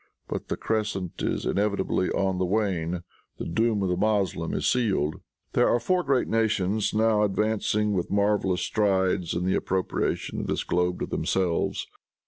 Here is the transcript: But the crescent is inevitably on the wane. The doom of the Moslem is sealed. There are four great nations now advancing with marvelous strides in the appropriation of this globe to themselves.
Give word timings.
But 0.27 0.47
the 0.47 0.57
crescent 0.57 1.21
is 1.21 1.45
inevitably 1.45 2.09
on 2.09 2.39
the 2.39 2.45
wane. 2.45 3.03
The 3.37 3.45
doom 3.45 3.83
of 3.83 3.89
the 3.89 3.95
Moslem 3.95 4.51
is 4.55 4.65
sealed. 4.67 5.21
There 5.53 5.69
are 5.69 5.79
four 5.79 6.01
great 6.01 6.27
nations 6.27 6.91
now 6.91 7.21
advancing 7.21 7.93
with 7.93 8.09
marvelous 8.09 8.61
strides 8.61 9.35
in 9.35 9.45
the 9.45 9.53
appropriation 9.53 10.39
of 10.39 10.47
this 10.47 10.63
globe 10.63 11.01
to 11.01 11.05
themselves. 11.05 11.85